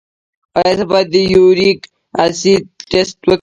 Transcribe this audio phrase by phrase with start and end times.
[0.57, 1.79] ایا زه باید د یوریک
[2.23, 3.29] اسید ټسټ وکړم؟